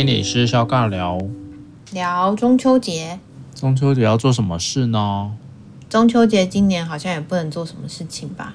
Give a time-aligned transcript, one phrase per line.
[0.00, 1.18] 心理师肖尬聊，
[1.92, 3.20] 聊中秋节。
[3.54, 5.32] 中秋节要做什么事呢？
[5.90, 8.54] 中秋节今年好像也不能做什么事情吧？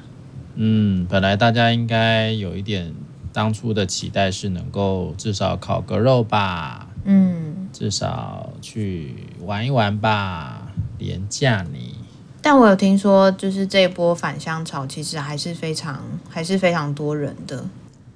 [0.56, 2.92] 嗯，本来大家应该有一点
[3.32, 11.94] 当初的期待是能够至少烤个肉吧，嗯，至少去玩一玩吧，廉价你。
[12.42, 17.64] 但我有听说，就是这一波返乡潮其实还是非常还是非常多人的。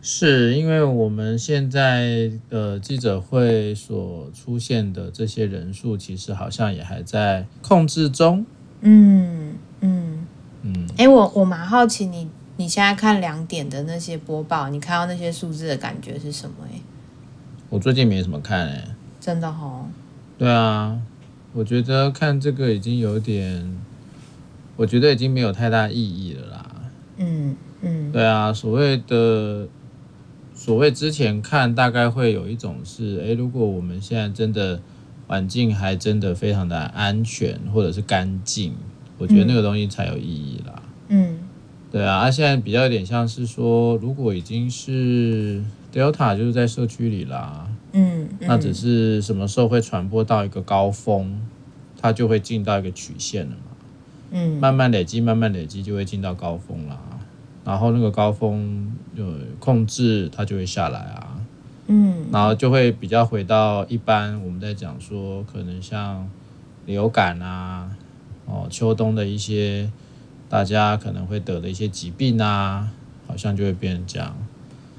[0.02, 8.46] 是因为我们现在的记者会所出现的这些人数，其实好像也还在控制中。
[8.80, 10.26] 嗯嗯
[10.62, 10.88] 嗯。
[10.92, 16.56] 哎、欸，我我蛮好奇你，你你现在看两点的那些播报，你看到那些数字的感觉是什么？
[16.72, 16.80] 哎，
[17.70, 18.96] 我最近没什么看哎。
[19.20, 19.86] 真的哦。
[20.38, 20.98] 对啊，
[21.52, 23.78] 我觉得看这个已经有点，
[24.78, 26.66] 我觉得已经没有太大意义了啦。
[27.18, 28.12] 嗯嗯。
[28.14, 29.68] 对啊，所谓的。
[30.60, 34.82] 所谓之前看大概会有一种是，诶，如果我们现在真的
[35.26, 38.74] 环境还真的非常的安全或者是干净，
[39.18, 40.84] 我觉得那个东西才有意义啦。
[41.08, 41.40] 嗯，
[41.90, 51.40] 对啊，啊，现在比较有点像是说，如果已经是 Delta 就是在社区里啦，嗯，嗯，那只是什么时候会传播到一个高峰，
[51.98, 53.72] 它就会进到一个曲线了嘛，
[54.32, 57.00] 嗯，慢慢累积，慢慢累积就会进到高峰啦。
[57.66, 59.26] 然后那个高峰有
[59.60, 61.38] 控制，它就会下来啊，
[61.88, 66.28] 嗯，然后就会比较回到一般我们在讲说，可能像
[66.86, 67.90] 流感啊，
[68.46, 69.92] 哦，秋冬的一些
[70.48, 72.90] 大家可能会得的一些疾病啊，
[73.28, 74.36] 好像就会变成这样，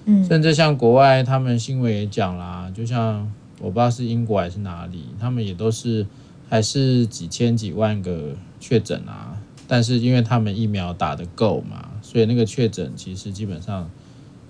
[0.05, 6.07] 嗯，甚至像国外他们新闻也讲啦，就像我不知道是英国还是哪里，他们也都是
[6.49, 11.90] 还是几千几万个确诊啊，但是因为他们疫苗打得够嘛。
[12.11, 13.89] 所以那个确诊其实基本上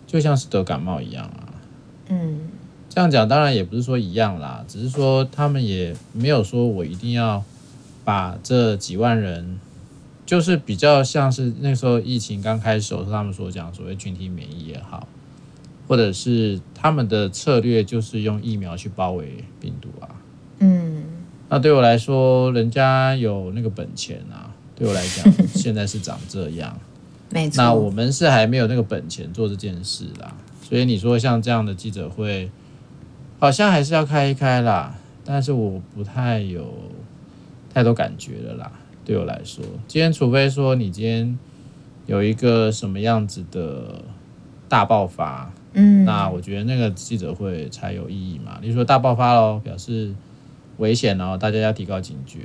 [0.07, 1.61] 就像是得感冒一样啊，
[2.09, 2.49] 嗯，
[2.89, 7.45] 这样讲当然也不是说一样啦，只是说他们也没有说我一定要
[8.03, 9.61] 把这几万人，
[10.25, 15.07] 就是比较像是那时候疫情刚开始时候他们所讲所谓群体免疫也好，
[15.87, 20.09] 或者是他们的策略就是用疫苗去包围病毒啊，
[20.61, 21.03] 嗯，
[21.51, 26.75] 那对我来说，人家有那个本钱啊，对我来讲现在是长这样。
[27.33, 32.51] 没错，那我们是还没有那个本钱做这件事啦，所以你说像这样的记者会，
[33.39, 36.75] 好像还是要开一开啦，但是我不太有
[37.73, 38.73] 太多感觉了啦。
[39.05, 41.39] 对我来说，今天除非说你今天
[42.07, 44.03] 有一个什么样子的
[44.69, 48.59] 大爆发，嗯，那我觉得那个记者会才有意义嘛。
[48.61, 50.13] 你说大爆发喽，表示
[50.79, 52.41] 危险哦，大家要提高警觉。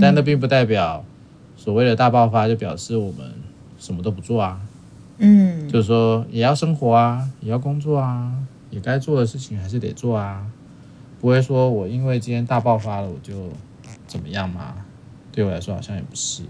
[0.00, 1.04] 但那并不代表
[1.56, 3.30] 所谓的大爆发就表示我们。
[3.84, 4.58] 什么都不做啊，
[5.18, 8.32] 嗯，就是说也要生活啊，也要工作啊，
[8.70, 10.46] 也该做的事情还是得做啊，
[11.20, 13.50] 不会说我因为今天大爆发了我就
[14.06, 14.74] 怎么样嘛？
[15.30, 16.44] 对我来说好像也不是。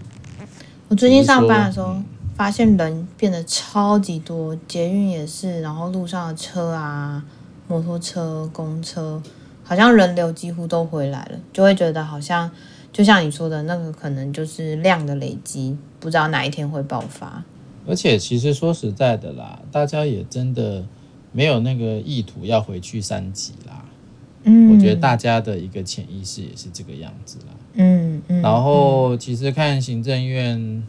[0.87, 2.01] 我最近上班的时候
[2.35, 7.21] 发现人变得超级多，捷运也是，然后路上的车啊、
[7.67, 9.21] 摩托车、公车，
[9.61, 12.49] 好像人流几乎都回来了，就会觉得好像。
[12.93, 17.43] 就像你说的那个，可能就是量的累积，不知道哪一天会爆发。
[17.87, 20.85] 而且，其实说实在的啦，大家也真的
[21.31, 23.83] 没有那个意图要回去三级啦。
[24.43, 27.53] 嗯，我觉得大家的一个潜意识也是这个样子啦。
[27.73, 28.41] 嗯嗯。
[28.43, 30.83] 然后，其实看行政院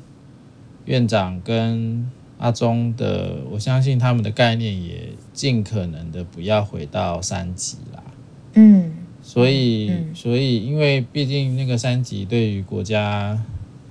[0.84, 2.06] 院长跟
[2.36, 8.02] 阿中的，我相信他们的概念也尽可能的不要回到三级啦。
[8.52, 8.92] 嗯。
[9.22, 13.36] 所以，嗯、所以，因为毕竟那个三级对于国家、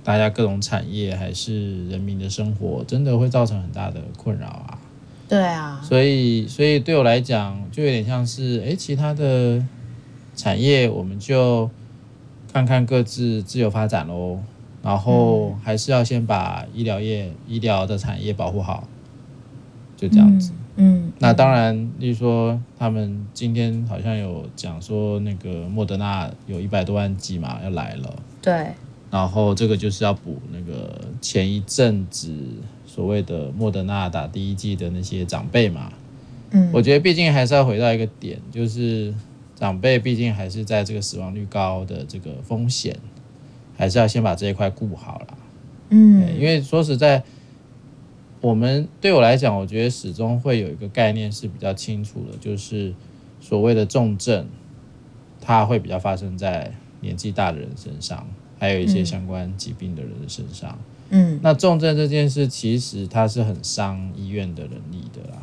[0.06, 4.78] 大家各种产业还是人民的生活，真的会造成很大的困扰啊。
[5.28, 5.80] 对啊。
[5.82, 9.60] 所以，所以对我来讲，就有点像是，哎，其他的
[10.36, 11.68] 产业我们就
[12.52, 14.38] 看看各自自由发展喽。
[14.80, 18.86] 然后，还是要先把医疗业、医疗的产业保护好，
[19.96, 20.52] 就这样子。
[20.76, 28.14] 嗯嗯，那当然，例如说，他们今天好像有讲说，那个莫德纳有一百多万剂嘛要来了。
[28.40, 28.72] 对。
[29.16, 32.30] 然后这个就是要补那个前一阵子
[32.84, 35.90] 所谓的莫德纳打第一季的那些长辈嘛。
[36.50, 36.70] 嗯。
[36.72, 39.14] 我觉得毕竟还是要回到一个点，就是
[39.54, 42.94] 长辈毕竟还是在这个死亡率高的这个风险，
[43.76, 45.26] 还是要先把这一块顾好了。
[45.88, 46.38] 嗯。
[46.38, 47.24] 因为说实在。
[48.42, 52.94] 我们对我来讲，我觉得始终会有一个概念是比较清楚的，就是
[53.40, 54.46] 所谓的重症，
[55.40, 58.28] 它会比较发生在年纪大的人身上，
[58.58, 60.78] 还有一些相关疾病的人的身上。
[61.10, 65.42] 嗯，那重症这件事，其实它是很伤医院的人力的啦。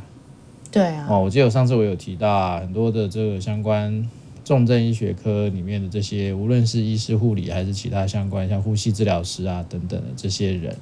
[0.72, 4.10] 对啊，哦，我记得我上次我有提到啊，很多的这个相关
[4.44, 10.76] 重症医学科里面的这些，无论是医师、护理还是其他相关像呼吸治疗师啊等等的这些人，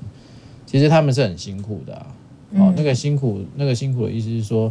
[0.66, 2.16] 其实他们是很辛苦的啊。
[2.54, 4.70] 哦，那个辛苦，那个辛苦的意思是说，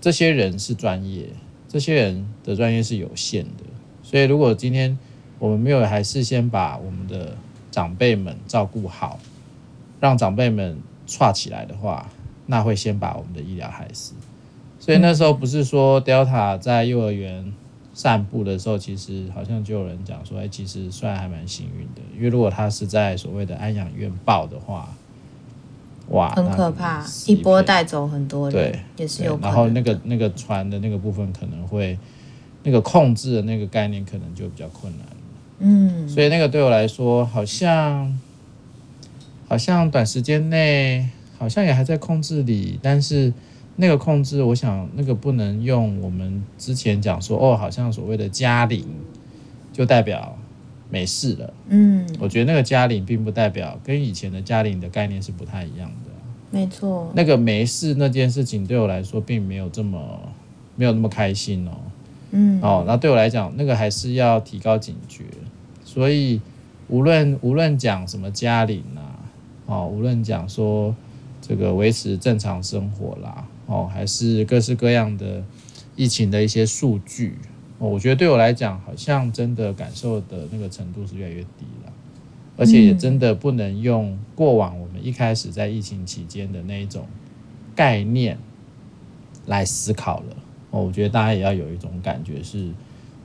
[0.00, 1.28] 这些人是专业，
[1.68, 3.64] 这些人的专业是有限的，
[4.02, 4.98] 所以如果今天
[5.38, 7.36] 我们没有还是先把我们的
[7.70, 9.18] 长辈们照顾好，
[10.00, 12.08] 让长辈们串起来的话，
[12.46, 14.14] 那会先把我们的医疗害死。
[14.78, 17.52] 所以那时候不是说 Delta 在幼儿园
[17.92, 24.94] 散步的时候，其实好像就有人讲说，哎，其实算还蛮幸运的，因为如果他是在所谓的安养院爆的话，
[26.10, 29.36] 哇，很可怕，一波带走很多人，对，也是有。
[29.42, 31.98] 然后那个那个船的那个部分可能会，
[32.62, 35.06] 那个控制的那个概念可能就比较困难。
[35.58, 38.18] 嗯，所以那个对我来说，好像
[39.48, 41.08] 好像短时间内
[41.38, 43.32] 好像也还在控制里，但是
[43.76, 48.84] 那个控制，我想那个不能用我们之前讲说哦，好像所谓的加零
[49.72, 50.36] 就代表
[50.90, 51.54] 没事了。
[51.68, 56.10] 嗯，我觉得那个加零并不代表跟以前的加零的概念是不太一样的。
[56.50, 60.20] 没错，那个没事那件事情对我来说并没有这么
[60.76, 61.72] 没有那么开心哦。
[62.30, 65.24] 嗯，哦，那对我来讲，那个还是要提高警觉。
[65.96, 66.42] 所以
[66.88, 69.16] 无论无论讲什么加零啊，
[69.64, 70.94] 哦，无论讲说
[71.40, 75.42] 这个维持正常生活啦，哦，还是各式各样的
[75.96, 77.38] 疫情的一些数据，
[77.78, 81.92] 哦，我觉得对我来讲，好像真的感受的那个程度是越来越低了，
[82.58, 87.06] 而且也真的不能用过往我们一开始在疫情期间的那一种
[87.74, 88.36] 概念
[89.46, 90.36] 来思考了。
[90.72, 92.68] 哦，我觉得大家也要有一种感觉是。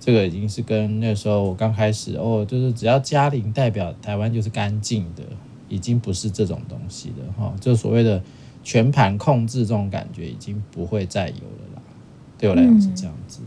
[0.04, 5.22] 这个已经是跟那时候我刚开始哦，就是只要加零代表台湾就是干净的，
[5.70, 7.54] 已经不是这种东西了哈。
[7.62, 8.20] 就所谓的
[8.64, 11.82] 全盘控制这种感觉已经不会再有了啦。
[12.40, 13.42] 对我来讲是这样子，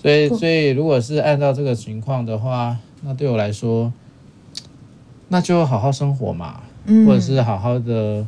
[0.00, 3.92] 所以所以如果是按照这个情况的话，那对我来说，
[5.26, 6.62] 那就好好生活嘛，
[7.04, 8.24] 或者是好好的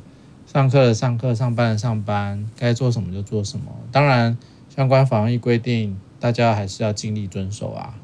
[0.46, 3.66] 上课的上课，上班的上班，该做什么就做什么。
[3.92, 4.36] 当然，
[4.68, 5.96] 相关防疫规定。
[6.22, 7.94] 大家还是要尽力遵守啊，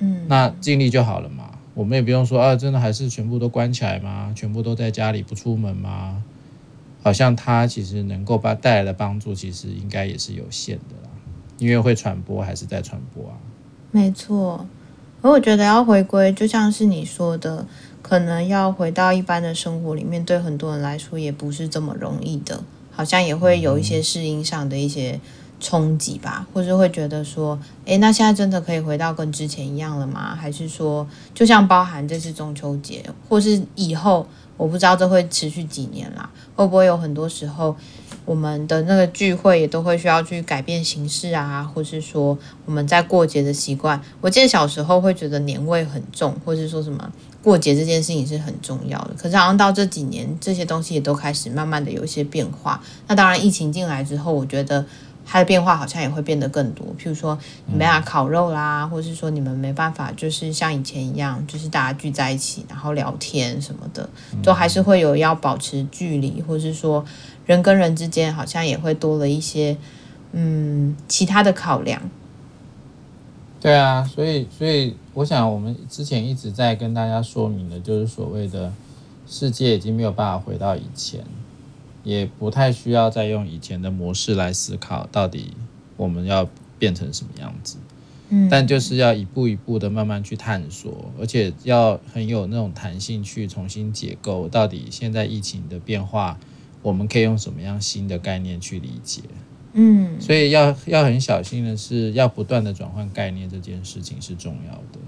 [0.00, 1.52] 嗯，那尽力就好了嘛。
[1.74, 4.32] 我们也不用说啊，真的还是全部都关起来吗？
[4.34, 6.24] 全部都在家里不出门吗？
[7.04, 11.10] 好像它其实能够把带来的帮助，其实应该也是有限的啦，
[11.58, 13.38] 因为会传播还是在传播啊。
[13.92, 14.66] 没错，
[15.22, 17.64] 而我觉得要回归，就像是你说的，
[18.02, 25.20] 可能要回到一般的生活里面，对很多人来说也不是这么容易的，好像也会有一些适应上的一些。
[25.60, 30.34] 冲击吧，或是会觉得说，诶，那现在真的可以回到跟之前一样了吗？
[30.34, 34.26] 还是说，就像包含这次中秋节，或是以后，
[34.56, 37.74] 我不知道这会持续几年啦，会不会有很多时候，
[38.24, 44.00] 我们的那个聚会也都会需要去改变形式啊，或是说我们在过节的习惯。
[44.20, 47.10] 我记得小时候会觉得年味很重，或是说什么
[47.42, 49.14] 过节这件事情是很重要的。
[49.16, 52.80] 可是好像到这几年，这些东西也都开始慢慢的有一些变化。
[53.08, 54.86] 那当然，疫情进来之后，我觉得。
[55.30, 64.08] 它的变化好像也会变得更多，譬如说你们俩烤肉啦，或是说你们没办法，就是像以前一样，就是大家聚在一起，然后聊天什么的，
[64.42, 67.04] 都还是会有要保持距离，或是说
[67.44, 69.76] 人跟人之间好像也会多了一些
[70.32, 72.00] 嗯其他的考量。
[73.60, 78.72] 对啊，所以所以我想我们之前一直在跟大家说明的，就是所谓的
[79.26, 81.20] 世界已经没有办法回到以前。
[82.02, 85.52] 也不太需要再用以前的模式来思考，到底
[85.96, 87.76] 我们要变成什么样子。
[88.30, 96.38] 嗯，但就是要一步一步的慢慢去探索，而且要很有那种弹性去重新解构，到底现在疫情的变化，
[96.82, 99.22] 我们可以用什么样新的概念去理解。
[99.72, 104.98] 嗯，所以要要很小心的是，要不断的转换概念，这件事情是重要的。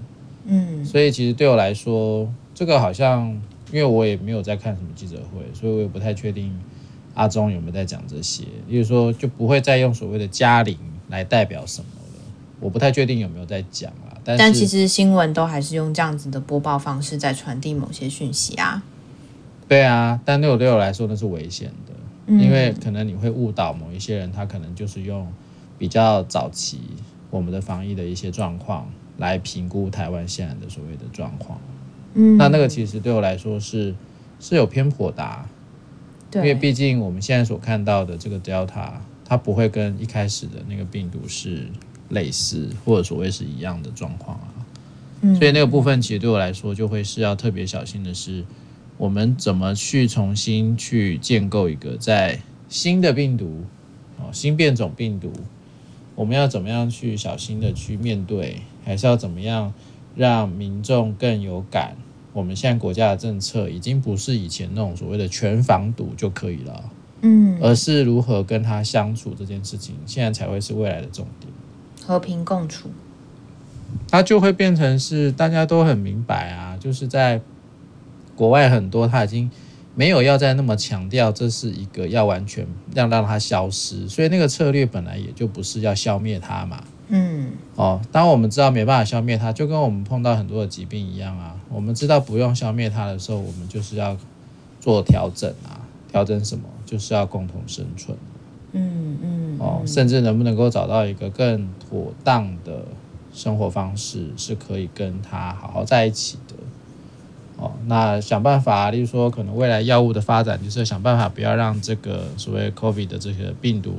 [0.45, 3.29] 嗯，所以其实对我来说，这个好像
[3.71, 6.51] 因为我也没有在看什么记者会，所以我也不太确定。
[7.13, 8.43] 阿中有没有在讲这些？
[8.67, 10.77] 例如说，就不会再用所谓的嘉陵
[11.09, 12.19] 来代表什么了。
[12.59, 14.15] 我不太确定有没有在讲啊。
[14.23, 18.83] 但但其实新闻都还是用这样子的播报方式在传递某些讯息啊。
[19.67, 21.93] 对啊，但对我对我来说那是危险的，
[22.27, 25.27] 嗯，因为可能你会误导某一些人，他可能就是用
[25.79, 26.81] 比较早期
[27.29, 28.87] 我们的防疫的一些状况
[29.17, 31.59] 来评估台湾现在的所谓的状况。
[32.13, 33.95] 嗯，那那个其实对我来说是
[34.39, 35.49] 是有偏颇的啊。
[36.33, 38.91] 因为毕竟我们现在所看到的这个 Delta，
[39.25, 41.67] 它不会跟一开始的那个病毒是
[42.09, 44.47] 类似或者所谓是一样的状况啊。
[45.21, 48.45] 嗯，所以那个部分其实对我来说就会是要特别小心的是，
[48.97, 53.63] 我们怎么去重新去建构一个在新的病毒
[54.17, 55.31] 哦，新变种病毒，
[56.15, 59.73] 我们要怎么样去小心的去面对，还是要怎么样
[60.15, 61.95] 让民众更有感？
[62.33, 66.89] 我们现在国家的政策已经不是以前那种所谓的全防堵就可以了，
[67.21, 71.51] 嗯，而是如何跟他相处这件事情，现在才会是未来的重点。
[72.05, 72.89] 和平共处，
[74.09, 77.41] 它就会变成是大家都很明白啊，就是在
[78.35, 79.51] 国外很多他已经
[79.93, 86.83] 没有要再那么强调这是一个要完全让让它消失，所以那个策略本来也就不是要消灭它嘛。
[87.13, 91.57] 嗯，哦，当我们知道没办法消灭它，就跟我们碰到很多的疾病一样啊。
[91.69, 94.15] 我们知道不用消灭它的时候，我们就是要
[94.79, 95.83] 做调整啊。
[96.09, 96.63] 调整什么？
[96.85, 98.17] 就是要共同生存。
[98.71, 99.57] 嗯嗯。
[99.59, 102.85] 哦，甚至能不能够找到一个更妥当的
[103.33, 106.55] 生活方式，是可以跟它好好在一起的。
[107.57, 113.95] 哦，那想办法，例如说，可能未来药物的发展，就是想办法不要让这个所谓 COVID 的这个病毒。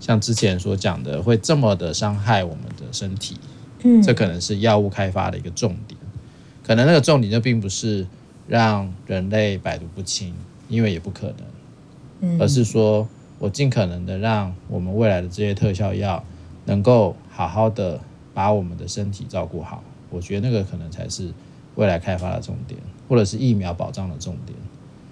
[0.00, 3.36] 像之前所讲的，会这么的伤害我们的身体，
[3.84, 6.00] 嗯，这可能是药物开发的一个重点。
[6.64, 8.06] 可能那个重点就并不是
[8.48, 10.34] 让人类百毒不侵，
[10.68, 11.36] 因为也不可能，
[12.20, 13.06] 嗯，而是说
[13.38, 16.24] 我尽可能的让我们未来的这些特效药
[16.64, 18.00] 能够好好的
[18.32, 19.82] 把我们的身体照顾好。
[20.10, 21.32] 我觉得那个可能才是
[21.74, 24.58] 未来开发的重点，或者是疫苗保障的重点。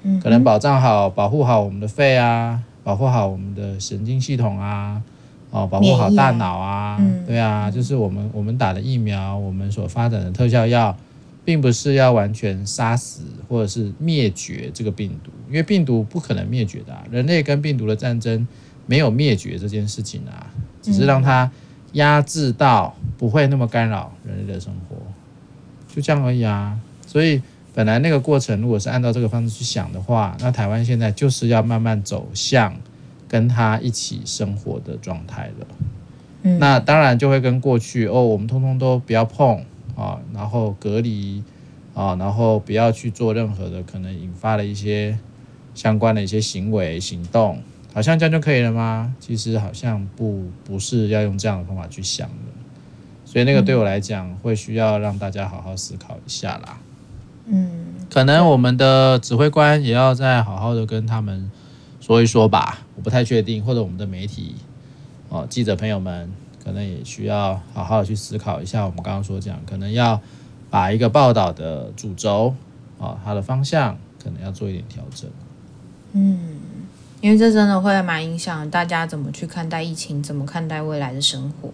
[0.02, 2.62] 嗯，可能保障好、保护好我们的肺啊。
[2.88, 5.02] 保护好我们的神经系统啊，
[5.50, 10.96] 哦，保护好大脑啊，嗯、对啊，就是我们我们打的疫苗，我们所发展的特效药，
[11.44, 18.48] 并不是要完全杀死或者是灭绝这个病毒，因为病毒不可能灭绝的啊，人类跟病毒的战争
[18.86, 20.46] 没有灭绝这件事情啊，
[20.80, 21.50] 只是让它
[21.92, 24.96] 压制到不会那么干扰人类的生活，
[25.94, 26.74] 就这样而已啊，
[27.06, 27.42] 所以。
[27.78, 32.74] 本来那个过程，如果是按照这个方式去想的话，那台湾现在就是要慢慢走向
[33.28, 35.66] 跟他一起生活的状态了。
[36.42, 39.64] 嗯，那当然就会跟过去哦，我们通通都不要碰
[39.96, 41.44] 啊，然后隔离
[41.94, 45.16] 啊，然后不要去做任何的可能引发的一些
[45.72, 47.62] 相关的一些行为行动，
[47.94, 49.14] 好像这样就可以了吗？
[49.20, 52.34] 其实好像不不是要用这样的方法去想的。
[53.24, 56.80] 所以那个对我来讲，会需要让大家好好思考一下啦。
[57.50, 61.50] 嗯，可能我们的指挥官也要再好好的跟他们
[61.98, 64.54] 说一说吧，我不太确定，或者我们的媒体
[65.30, 66.30] 哦，记者朋友们
[66.62, 70.20] 可能也需要好好的去思考一下，我们刚刚说这样，可能要
[70.68, 72.54] 把一个报道的主轴
[72.98, 75.30] 啊，它的方向可能要做一点调整。
[76.12, 76.58] 嗯，
[77.22, 81.68] 因为这真的会蛮影响大家怎么去看待疫情，怎么看待未来的生活，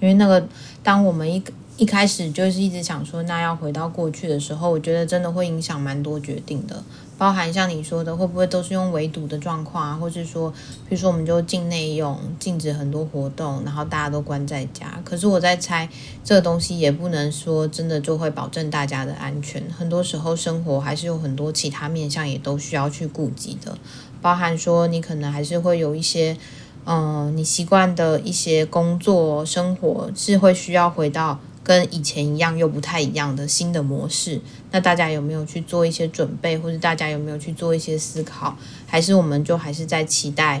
[0.00, 0.44] 因为那个
[0.82, 1.52] 当我们一个。
[1.80, 6.84] 一开始就是一直想说，那要回到过去的时候，我觉得真的会影响蛮多决定的，
[7.16, 10.50] 包含像你说的，会不会都是用围堵的状况啊，或是说，
[10.86, 15.00] 比如说我们就境内用，禁止很多活动，然后大家都关在家。
[15.02, 15.88] 可是我在猜，
[16.22, 23.78] 这个东西也不能说真的就会保证大家的安全，很多时候生活还是有很多其他面向也都需要去顾及的，
[24.20, 26.36] 包含说你可能还是会有一些，
[26.84, 31.40] 嗯、你习惯的一些工作生活是会需要回到。
[31.70, 34.40] 跟以前一样又不太一样的新的模式，
[34.72, 38.58] 那大家有没有去做一些准备，或者大家有没有去做一些思考？
[38.88, 40.60] 还是我们就还是在期待，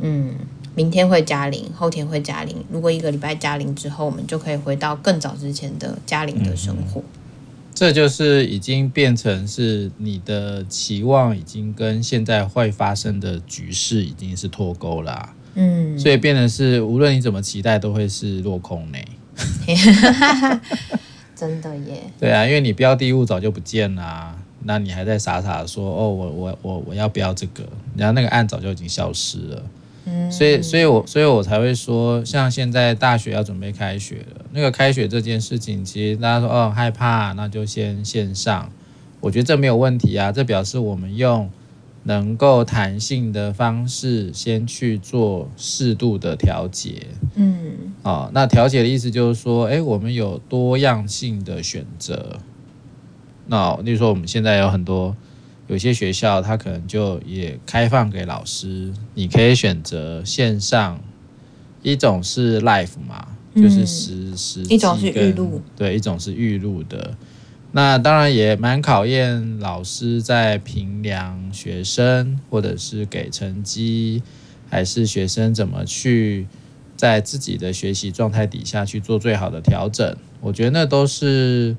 [0.00, 0.34] 嗯，
[0.74, 2.56] 明天会加零，后天会加零。
[2.70, 7.02] 如果一个礼拜加零之后，我们就可以回到更早之前的加零的生活。
[7.02, 7.04] 嗯，
[7.74, 15.34] 这就是已经变成是你的期望，已经跟现在会发生的局势已经是脱钩了。
[15.52, 18.98] 嗯，所以变成是无论你怎么期待，都会是落空呢。
[21.36, 22.02] 真的耶！
[22.18, 27.62] 对啊，因为你标的物早就不见了啊，那你还在傻傻的说哦，我我我我要标这个，
[27.96, 29.62] 然后那个案早就已经消失了。
[30.06, 38.70] 嗯，所以所以我所以我才会说，像现在大学要准备开学了，那个开学这件事情，其实大家说哦害怕，那就先线上。
[39.20, 41.50] 我觉得这没有问题啊，这表示我们用。
[42.06, 47.08] 能够弹性的方式，先去做适度的调节。
[47.34, 52.38] 嗯，哦，那调节的意思就是说，诶，我们有多样性的选择。
[53.48, 55.16] 那例如说，我们现在有很多
[55.66, 61.00] 有些学校，它可能就也开放给老师，你可以选择线上，
[61.82, 67.16] 一种是 live 嘛，就是实实际，一种是预录，对，一种是预录的。
[67.76, 74.22] 那当然也蛮考验老师在评量学生，或者是给成绩，
[74.70, 76.46] 还是学生怎么去
[76.96, 80.16] 在自己的学习状态底下去做最好的调整。
[80.40, 81.76] 我觉得那都是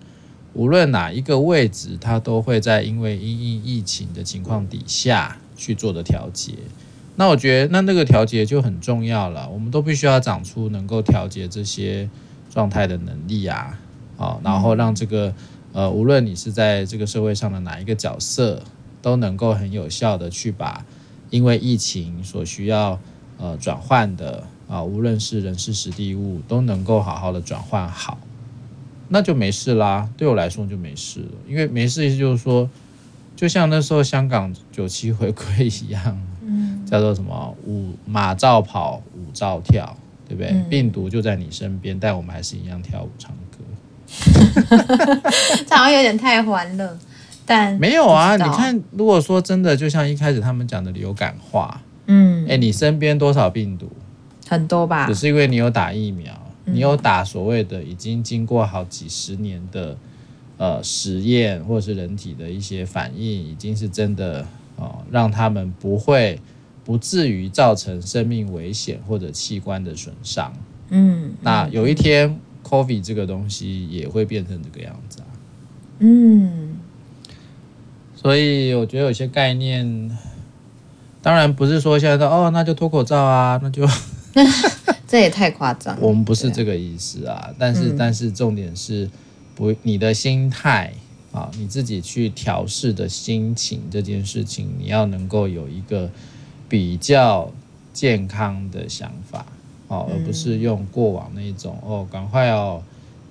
[0.54, 6.54] 无论哪一个位置，他都会在因为因应疫情的情况底下去做的调节。
[7.16, 12.08] 那我觉得那那个调节就很重要了，我们都必须要长出能够调节这些
[12.54, 13.80] 状态的能力啊，
[14.16, 15.34] 好，然后让这个
[15.78, 18.64] 呃，无论你是在这个社会上的哪一个角色，
[19.00, 20.84] 都能够很有效的去把
[21.30, 23.00] 因为疫情所需要
[23.38, 28.18] 呃转换的啊，无论是人事时地物，都能够好好的转换好，
[29.10, 30.10] 那就没事啦。
[30.18, 32.68] 对我来说就没事了，因为没事意思就是说，
[33.36, 36.20] 就像那时候香港九七回归一样。
[36.90, 37.56] 叫做什么？
[37.66, 39.96] 五马照跑，舞照跳，
[40.28, 40.50] 对不对？
[40.52, 43.38] 嗯、病毒就在你身边，但我们还是一样跳舞唱歌。
[45.68, 46.98] 这好像有点太欢乐，
[47.46, 48.36] 但没有啊。
[48.38, 53.92] 你看，如果说真的，就像一开始他们讲的流感化，嗯，哎、欸，你身边多少病毒？
[54.48, 55.08] 很多吧？
[55.08, 56.34] 只是因为你有打疫苗，
[56.66, 59.98] 你有打所谓的已经经过好几十年的
[60.58, 64.42] 呃实验，或者是人体的一些反应，已经是真的
[64.78, 66.40] 哦、呃，让他们不会。
[66.88, 70.54] 不至于造成生命危险或者器官的损伤。
[70.88, 75.28] 嗯，那有一天，COVID 这个东西也会变成这个样子啊。
[76.00, 76.78] 嗯，
[78.16, 80.12] 所以我觉得有些概念，
[81.22, 83.88] 当然不是说现在哦，那就脱口罩啊，那就
[85.08, 85.98] 这也太夸张。
[86.02, 89.10] 我们不是这个意思啊，但是但是重点是
[89.56, 90.94] 不，你的心态
[91.32, 96.10] 啊，你自己去调试的心情这件事情，你要能够有一个。
[96.70, 97.50] 比较
[97.94, 99.46] 健康的想法，
[99.88, 102.82] 哦，而不是用过往那种哦，赶快哦，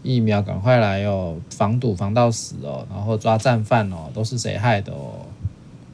[0.03, 5.27] 疫苗赶快来哦，防堵防到死哦，然后抓战犯哦，都是谁害的哦？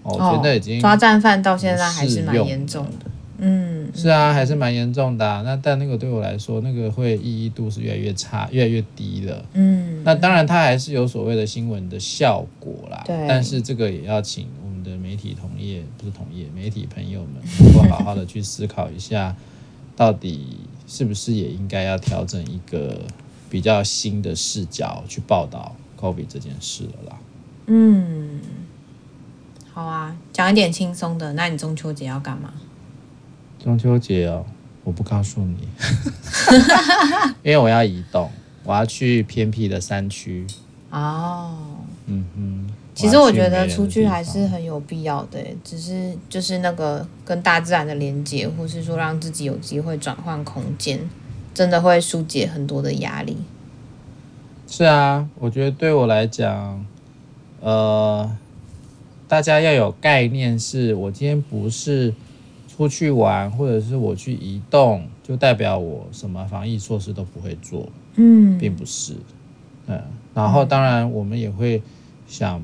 [0.02, 3.06] 哦，我觉得已经抓战犯到现在还是蛮严重的，
[3.38, 5.42] 嗯，是啊，还是蛮严重的啊。
[5.44, 9.44] 那但那个对我来说，那个会意义度是越来越差，越来越低了。
[9.54, 14.72] 嗯，那当然它还是有所谓的新闻的效果啦，对，但是这个也要请我们。
[14.82, 19.32] 的媒体同业不是同业，媒体朋友们能够好好的去思考一下，
[19.96, 23.00] 到底是不是也应该要调整一个
[23.50, 27.18] 比较新的视角去报道 COVID 这件事了啦。
[27.66, 28.40] 嗯，
[29.72, 31.32] 好啊，讲一点轻松的。
[31.34, 32.52] 那你中秋节要干嘛？
[33.62, 34.44] 中秋节哦，
[34.82, 35.68] 我不告诉你，
[37.44, 38.30] 因为我要移动，
[38.64, 40.46] 我要去偏僻的山区。
[40.90, 41.54] 哦，
[42.06, 42.66] 嗯哼。
[42.94, 51.00] 其实我觉得出去还是很有必要的，只是就是那个跟大自然的连接，或是说让自己有机会转换空间，
[51.54, 53.38] 真的会疏解很多的压力。
[54.68, 56.84] 是啊，我觉得对我来讲，
[57.60, 58.30] 呃，
[59.26, 62.12] 大家要有概念，是我今天不是
[62.68, 69.14] 出去玩，或者是我去移动，就代表我什么防疫措施都不会做，嗯，并不是，
[69.86, 69.98] 嗯，
[70.34, 71.80] 然后当然我们也会
[72.28, 72.62] 想。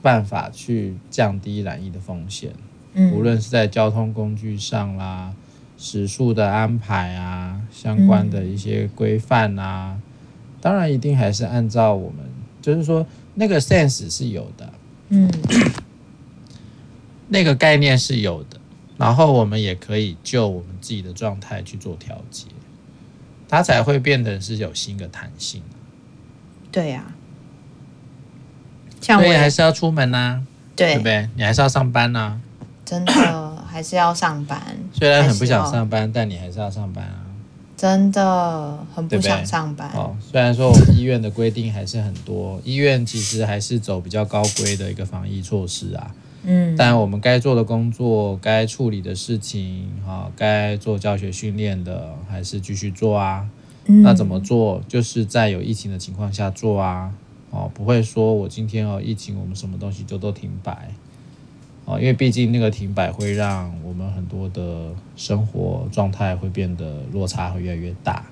[0.00, 2.52] 办法去降低染疫的风险，
[2.94, 5.34] 嗯，无论是在交通工具上啦、
[5.76, 10.02] 食宿的安排啊、相关的一些规范啊，嗯，
[10.60, 12.24] 当然一定还是按照我们，
[12.62, 14.72] 就是说那个 sense 是有的，
[15.08, 15.30] 嗯，
[17.28, 18.60] 那个概念是有的，
[18.96, 22.46] 然后我们也可以就我们自己的状态去做调节，
[23.48, 25.62] 它才会变得是有新的弹性。
[26.70, 27.14] 对呀。
[29.16, 30.42] 所以还是要出门呐、啊，
[30.76, 31.28] 对，不对？
[31.36, 32.40] 你还是要上班呐、啊，
[32.84, 34.60] 真的还是要上班。
[34.92, 37.24] 虽然很不想上班，但你还是要上班啊。
[37.76, 39.88] 真的很不想上班。
[39.94, 46.10] 哦，虽然说我们医院的规定还是很多，医院其实还是走比较高规的一个防疫措施啊。
[46.42, 53.46] 嗯，但我们该做的工作、该处理的事情、哈，该做教学训练的，还是继续做啊。
[53.86, 54.82] 嗯、那怎么做？
[54.88, 57.12] 就是在有疫情的情况下做啊。
[57.50, 60.90] 哦，不会说我今天哦疫情，我们什么东西就都停摆，
[61.86, 68.26] 哦，因为毕竟那个停摆会让我们很多的生活状态会变得落差会越来越大，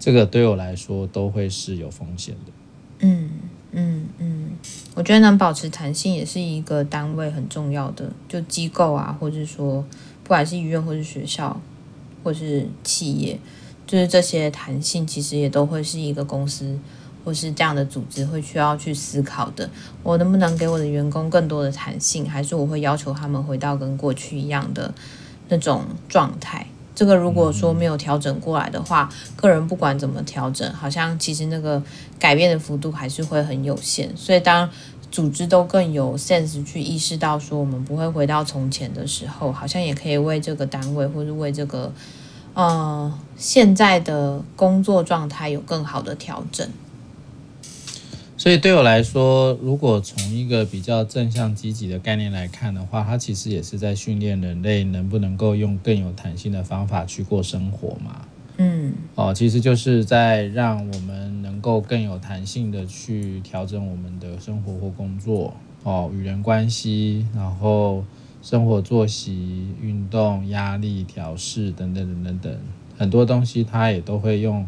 [0.00, 2.52] 这个对我来说都会是有风险的。
[3.00, 3.30] 嗯
[3.70, 4.50] 嗯嗯，
[4.96, 9.84] 我觉得能保持弹性也是一个单位很重要的，就机构啊，或者说
[10.24, 11.60] 不管是医院或是学校
[12.24, 13.38] 或是企业，
[13.86, 16.76] 就是这些弹性其实也都会是一个公司。
[17.28, 19.68] 或是这样的组织会需要去思考的，
[20.02, 24.94] 我能不能给我的员工更多的弹性，还是我会要求他们回到跟过去一样的
[25.50, 26.66] 那种状态？
[26.94, 31.82] 这个如果说没有调整过来的话，个人不管怎么调整，好像其实那个
[32.18, 34.16] 改变的幅度还是会很有限。
[34.16, 34.66] 所以当
[35.10, 41.92] 组织都更有 sense 去意识到说我们不会回到从前的时候，好像也可以为这个单位或者为这个
[42.54, 46.66] 呃现在的工作状态有更好的调整。
[48.38, 58.22] 所以对我来说，如果从一个比较正向积极的概念来看的话，它其实也是在训练人类能不能够用更有弹性的方法去过生活嘛。
[58.58, 68.04] 嗯，哦，其实就是在让我们能够更有弹性的去调整我们的生活或工作，哦，与人关系，然后
[68.40, 72.58] 生活作息、运动、压力调试等等等等等，
[72.96, 74.64] 很多东西它也都会用。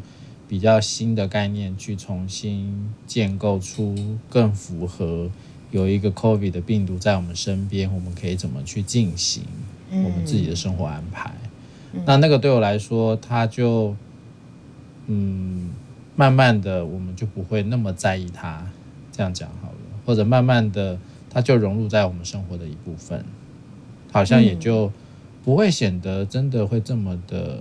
[0.51, 3.95] 比较新的概念去重新建构出
[4.29, 5.31] 更符合
[5.71, 9.45] 有一个 COVID 的病毒在我们身边，我们可以怎么去进行
[9.93, 11.33] 我们自己的生活安排？
[11.93, 13.95] 嗯、那那个对我来说，它就
[15.07, 15.71] 嗯，
[16.17, 18.67] 慢慢的我们就不会那么在意它。
[19.13, 20.99] 这样讲好了，或者慢慢的
[21.31, 23.25] 它就融入在我们生活的一部分，
[24.11, 24.91] 好像也就
[25.45, 27.61] 不会显得真的会这么的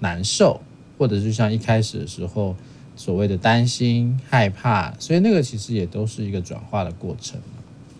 [0.00, 0.60] 难受。
[1.00, 2.54] 或者就像一开始的时候，
[2.94, 7.40] 所谓的担心、害怕，所以那个其实也都是一个转化的过程。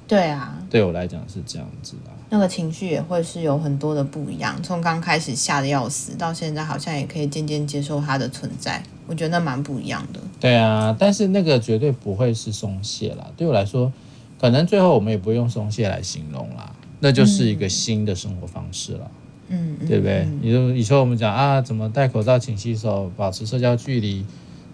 [0.07, 2.11] 对啊，对我来讲是这样子的。
[2.29, 8.83] 那个情绪也会是有很多的不一样，从刚开始吓得要死，到现在好像也可以渐渐接受它的存在。
[9.07, 10.21] 我觉得那蛮不一样的。
[10.39, 13.27] 对啊，但是那个绝对不会是松懈啦。
[13.35, 13.91] 对我来说，
[14.39, 19.11] 可能最后我们也不用松懈来形容啦，那就是一个新的生活方式了。
[19.11, 19.20] 嗯
[19.51, 20.27] 嗯，对不对？
[20.41, 24.25] 你说以前我们讲啊，怎么戴口罩、勤洗手、保持社交距离，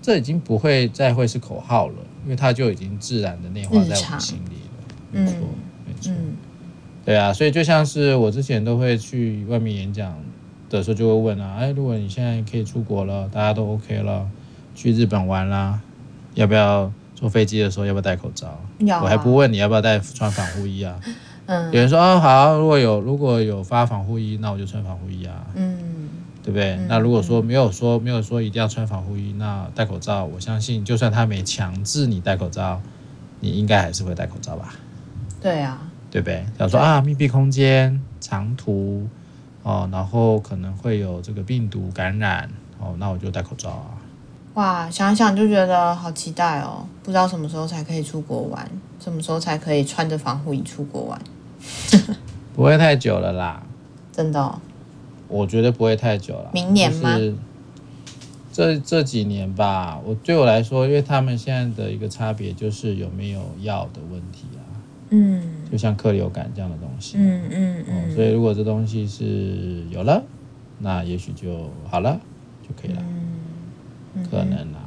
[0.00, 4.84] 这已经不会再会是口号了，因为它就已经自然的内化在我们心里了。
[5.10, 5.34] 没错，
[5.86, 6.12] 没错。
[7.04, 10.14] 对啊，所以就像是我之前都会去外面演讲
[10.68, 14.28] 的时候，就会问啊，哎，如果你现在可以出国了，大家都 OK 了，
[14.74, 15.80] 去日本玩啦，
[16.34, 18.48] 要不要坐飞机的时候要不要戴口罩？
[18.90, 19.00] 啊。
[19.02, 21.00] 我还不问你要不要戴穿防护衣啊。
[21.46, 26.09] 嗯，有人说哦好，如果有如果有发防护衣，那我就穿防护衣啊，嗯，
[26.42, 26.74] 对不对？
[26.76, 32.80] 嗯、那如果说没有说没有说一定要穿防护衣，那戴口罩，我相信就算他没强制你戴口罩，
[33.40, 34.74] 你应该还是会戴口罩吧？
[35.40, 35.80] 对啊，
[36.11, 36.44] 对不对？
[36.59, 39.06] 假如说啊，密闭空间、长途
[39.62, 44.02] 哦，然后可能会有这个病毒感染哦，那我就戴口罩啊。
[44.54, 46.87] 哇，想想就觉得好期待哦！
[47.02, 48.66] 不知道什么时候才可以出国玩，
[48.98, 51.20] 什么时候才可以穿着防护衣出国玩。
[52.55, 53.62] 不会太久了啦，
[54.12, 54.61] 真的哦？
[55.29, 56.50] 我觉得不会太久了。
[56.55, 57.18] 明年吗？
[57.18, 57.35] 就是
[58.52, 60.00] 这这几年吧。
[60.05, 64.62] 我对我来说，因为他们现在的一个差别就是有没有药的问题啊。
[65.11, 65.64] 嗯。
[65.70, 67.18] 就像克流感这样的东西。
[67.18, 68.14] 嗯嗯嗯。
[68.14, 70.22] 所以如果这东西是有了，
[70.79, 72.18] 那也许就好了，
[72.62, 73.02] 就可以了。
[74.14, 74.24] 嗯。
[74.31, 74.79] 可能啦，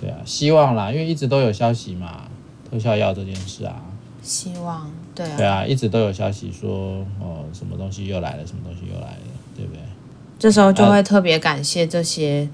[0.00, 2.22] 对啊，希望啦，因为一直都有消息嘛，
[2.68, 3.84] 特效药这件事啊。
[4.22, 4.90] 希望。
[5.14, 9.18] 对啊，对啊，一直都有消息说，哦，什么东西又来了，什么东西又来了，
[9.56, 9.80] 对不对？
[10.38, 12.48] 这时候就会特别感谢这些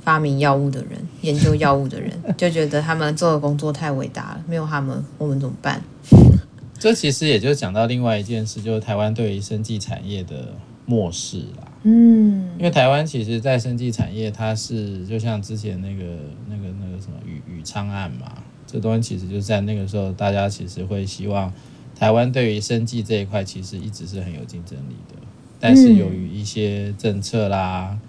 [0.00, 5.82] 发明药物的人、啊、研究药物的人， 就觉得他们做的工作太伟大了，没有他们，我们怎么办？
[6.78, 10.54] 这其实也就讲到另外一件事，就是台湾对于生技产业的
[10.86, 11.70] 漠视啦。
[11.82, 16.04] 嗯，因为台湾其实，在生技产业，它是就像之前那个、
[16.48, 18.32] 那个、那个什么宇宇昌案嘛，
[18.66, 21.52] 这东西其实就是在那个时候，大家其实会希望。
[21.98, 25.16] 台湾对于生计这一块其实一直是很有竞争力的，
[25.58, 28.00] 但是由于一些政策啦，嗯、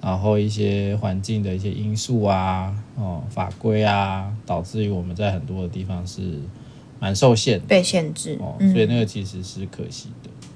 [0.00, 6.40] 然后一些环境的一些因素啊，哦法规啊，导致于我们在很多的地方是
[6.98, 10.30] 蛮受限的，被限制哦，所以那个其实是可惜的。
[10.30, 10.48] 嗯、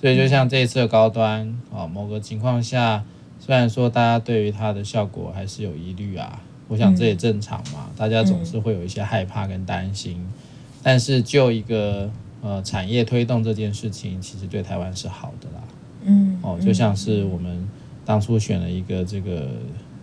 [0.00, 3.04] 所以就像这一次的高端哦，某个情况下，
[3.40, 10.32] 虽然说大家对于它的效果还是有疑虑啊，我想这也正常嘛，嗯、大家总是会有一些害怕跟担心，嗯、
[10.80, 12.08] 但是就一个。
[12.42, 15.64] 呃，产业推动这件事情其实对台湾是好的啦。
[16.04, 17.68] 嗯，哦，就像是我们
[18.04, 19.48] 当初选了一个这个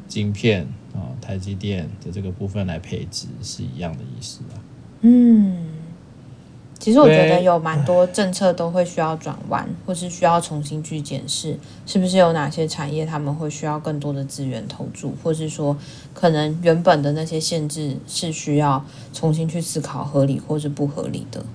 [0.07, 4.59] 晶片啊，哦，台积电的这个部分来配置是一样的意思啊。
[5.01, 5.67] 嗯，
[6.79, 15.77] 其实我觉得有蛮多政策都会需要转弯，或是需要重新去检视，是不是有哪些产业他们会需要更多的资源投注，或是说
[16.13, 21.45] 可能原本的那些限制是需要重新去思考合理或是不合理的。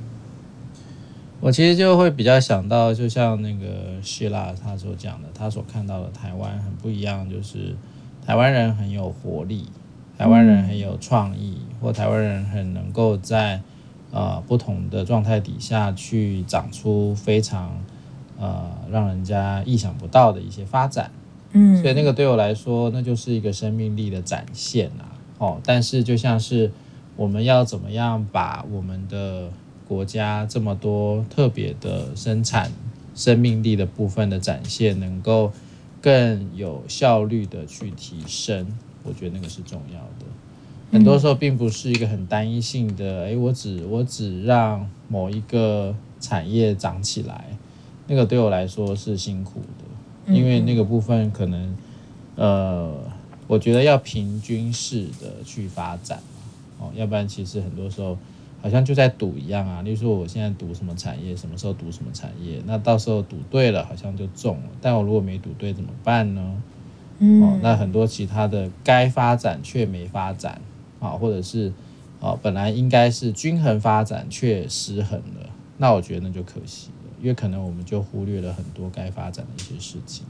[1.40, 7.77] 我其实就会比较想到，就像那个希腊他所讲的，他所看到的台湾很不一样，就是
[8.27, 9.66] 台湾人很有活力，
[10.18, 13.61] 台湾人很有创意，或台湾人很能够在
[14.11, 17.79] 呃不同的状态底下去长出非常
[18.37, 21.11] 呃让人家意想不到的一些发展。
[21.53, 25.14] 嗯，所以那个对我来说，那就是一个生命力的展现啊。
[25.38, 26.72] 哦，但是就像是
[27.16, 29.48] 我们要怎么样把我们的
[29.88, 32.70] 国家这么多特别的生产
[33.14, 35.51] 生命力的部分的展现，能够
[36.03, 38.66] 更有效率的去提升，
[39.03, 40.27] 我觉得那个是重要的。
[40.92, 47.44] 很多时候并不是一个很单一性的，哎，我只我只让某一个产业长起来，
[48.07, 51.77] 那个对我来说是辛苦的，因为那个部分可能，
[52.37, 52.94] 呃，
[53.46, 56.20] 我觉得要平均式的去发展，
[56.79, 58.16] 哦，要不然其实很多时候
[58.62, 66.62] 好像就在赌一样啊，例如说我现在赌什么产业，什么时候赌什么产业，那到时候赌对了好像就中了，但我如果没赌对怎么办呢？
[67.21, 70.61] 哦，那很多其他的该发展却没发展。
[71.01, 71.73] 啊，或者是
[72.21, 80.27] 啊，本来应该是均衡发展却失衡了，那我觉得那就可惜了，因为可能我们就忽略了很多该发展的一些事情。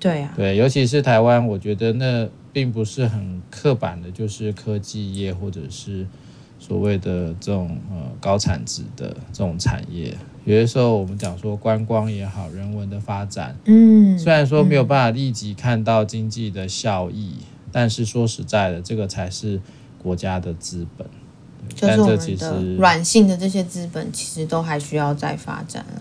[0.00, 6.04] 对啊，对，尤其是台湾，我觉得那并不是很刻板的，就是科技业或者是
[6.60, 10.16] 所谓的这种呃高产值的这种产业。
[10.44, 19.60] 有些时候我们讲说观光也好，人文的发展，嗯，虽然说没有办法立即看到经济的效益，嗯，但是说实在的，这个才是。
[20.02, 21.06] 国家的资本，
[21.74, 26.00] 就是我们的软性的这些资本，其实都还需要再发展了。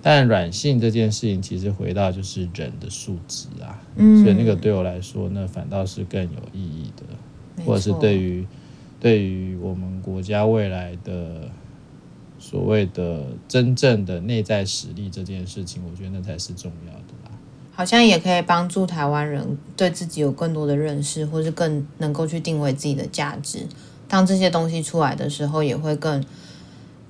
[0.00, 8.46] 但软性这件事情，其实回到就是人的素质啊，嗯，所以那个对我来说，那反倒是更有意义的，或者是对于
[9.04, 11.50] 对于我们国家未来的
[12.38, 17.38] 所谓的真正的内在实力这件事情，我觉得那才是重要的啦。
[17.74, 23.66] 好像也可以帮助台湾人对自己有更多的认识，或是更能够去定位自己的价值。
[24.08, 26.24] 当这些东西出来的时候，也会更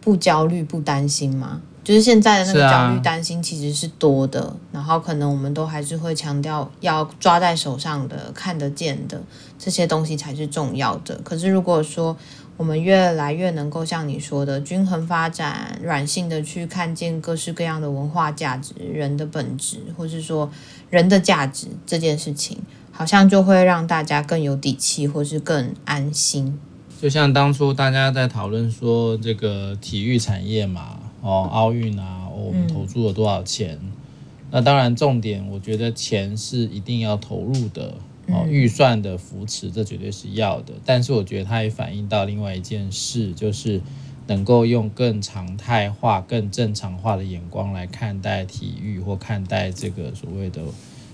[0.01, 1.63] 不焦虑、不担心吗。
[1.85, 9.23] 就是现在的那个焦虑、担心其实是多的，啊、然后可能我们都还是会强调要抓在手上的、看得见的
[9.59, 11.15] 这些东西才是重要的。
[11.23, 12.17] 可是如果说，
[12.57, 20.51] 我们越来越能够像你说的均衡发展，软性的去看见各式各样的文化价值、人的本质，或是说
[20.89, 22.57] 人的价值这件事情，
[22.93, 26.59] 好像就会让大家更有底气，或是更安心。
[27.03, 33.79] 就像当初大家在讨论说这个体育产业嘛，哦，奥运啊，哦，我们投注了多少钱？
[33.83, 33.93] 嗯。
[34.51, 37.95] 那当然，重点我觉得钱是一定要投入的。
[38.29, 40.73] 哦，预算的扶持，这绝对是要的。
[40.83, 43.83] 但是我觉得它也反映到另外一件事，就是
[44.29, 50.63] 能够用更常态化、更正常化的眼光来看待体育，或看待这个所谓的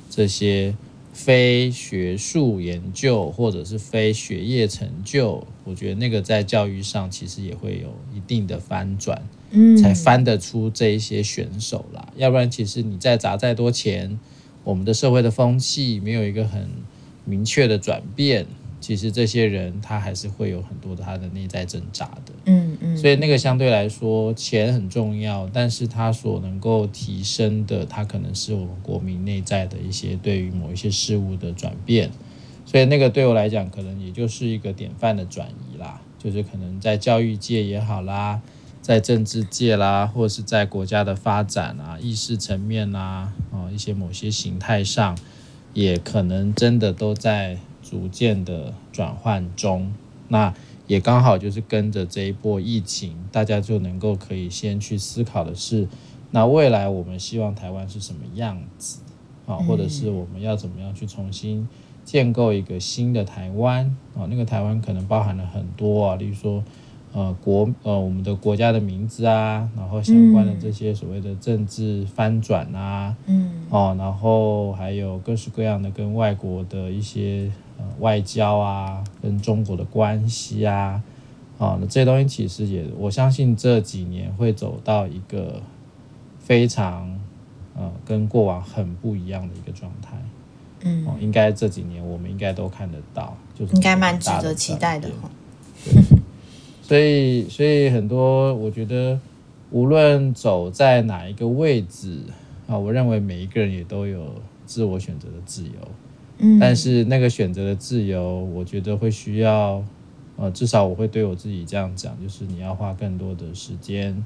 [0.08, 0.72] 这些
[1.12, 5.46] 非学术研究或者是非学业成就。
[5.64, 12.12] 我觉得那个在教育上其实也会有一定的翻转，嗯，才翻得出这一些选手啦。
[12.16, 14.18] 要不然，其实你再砸再多钱，
[14.64, 16.68] 我们的社会的风气没有一个很。
[17.26, 18.46] 明确的转变，
[18.80, 32.10] 其实这些人他还是会有很多的他的内在挣扎的，嗯所以那个相对来说钱很重要，但是它所能够提升的，它可能是我们国民内在的一些对于某一些事物的转变，
[32.64, 38.40] 所以那个对我来讲，可能也就是一个典范的转移啦，就是可能在教育界也好啦，
[38.80, 45.16] 在政治界啦，或者是在国家的发展啊、意识层面啊，啊一些某些形态上。
[45.72, 49.94] 也可能真的都在逐渐的转换中，
[50.26, 50.52] 那
[50.90, 55.86] 也刚好就是跟着这一波疫情，大家就能够可以先去思考的是，
[56.32, 58.98] 那未来我们希望台湾是什么样子
[59.46, 59.54] 啊？
[59.54, 61.68] 或者是我们要怎么样去重新
[62.04, 64.26] 建构一个新的台湾啊？
[64.28, 66.64] 那个台湾可能包含了很多啊，例如说。
[67.12, 81.02] 呃，国呃，我们的国家的名字啊，然后相关的这些所谓的政治翻转啊，嗯，哦，然后还有各式各样的跟外国的一些呃外交啊，跟中国的关系啊，
[81.58, 85.62] 啊，那这些东西其实也，我相信这几年会走到一个
[86.38, 87.18] 非常
[87.74, 90.18] 呃跟过往很不一样的一个状态，
[90.84, 95.30] 嗯，哦，应该这几年我们应该都看得到，就是应该蛮值得期待的哈。
[96.82, 99.18] 所以，所以很多，我觉得
[99.70, 102.20] 无论走在哪一个位置
[102.66, 104.34] 啊，我认为每一个人也都有
[104.66, 105.70] 自我选择的自由。
[106.58, 109.84] 但是那个选择的自由，我觉得会需要，
[110.36, 114.24] 呃，至少我会对我自己这样讲，就是你要花更多的时间，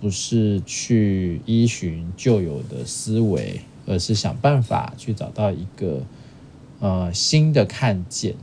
[0.00, 6.02] 不是去依循旧有的思维，而是想办法去找到一个
[6.80, 8.34] 呃新的看见。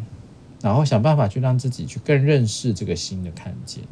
[0.62, 3.84] 然后想办法去让自己去更认识这个新的看见，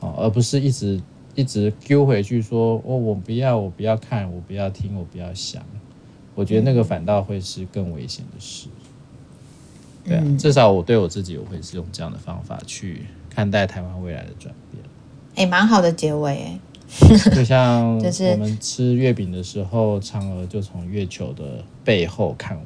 [0.00, 1.00] 哦，而不是一直
[1.34, 5.62] 一直丢回去说，哦，我不要，我不要看，我不要听，我不要想。
[6.38, 8.68] 我觉得那个反倒会是更危险的事。
[10.04, 14.84] 对啊，至少我对我自己，我会是用这样的方法去看待台湾未来的转变。
[15.34, 16.60] 诶，蛮好的结尾诶。
[17.34, 22.62] 就像 我们吃月饼的时候，嫦娥就从月球的背后看我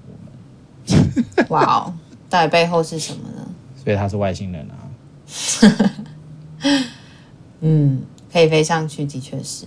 [0.92, 1.46] 们。
[1.48, 1.94] 哇哦！
[2.28, 3.48] 到底背后是什么呢？
[3.82, 4.76] 所以他是外星人啊。
[7.60, 9.64] 嗯，可以飞上去，的确是。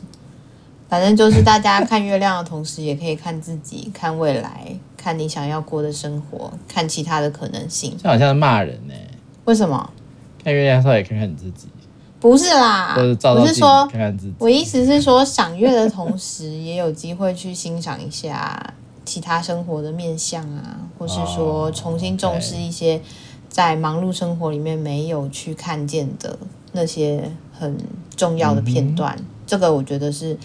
[0.88, 7.96] 反正就是大家看月亮的同时，也可以看自己，看未来，看你想要过的生活，看其他的可能性。
[8.02, 8.94] 这好像是骂人呢？
[9.46, 9.90] 为什么？
[10.44, 11.68] 看月亮的时候也看看你自己。
[12.20, 14.34] 不是啦，或者照照镜子，我是说看看自己。
[14.40, 23.00] 我意思是说，赏月的同时，也有机会去欣赏一下其他生活的面相啊，或是说重新重视一些
[23.48, 26.36] 在忙碌生活里面没有去看见的
[26.72, 27.78] 那些很
[28.16, 29.16] 重要的片段。
[29.20, 30.36] 嗯、这个我觉得是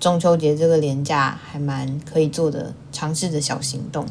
[0.00, 4.04] 中秋节这个连假还蛮可以做的尝试的小行动。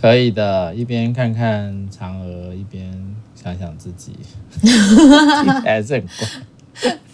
[0.00, 4.16] 可以的，一边看看嫦娥，一边想想自己，
[5.62, 6.08] 还是很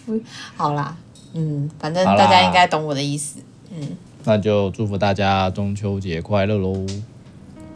[0.07, 0.19] 乖。
[0.55, 0.97] 好啦，
[1.33, 3.41] 嗯，反正大家应该懂我的意思。
[3.71, 3.89] 嗯，
[4.23, 6.83] 那就祝福大家中秋节快乐喽！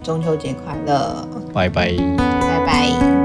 [0.02, 3.23] 中秋节快乐，拜拜，拜拜。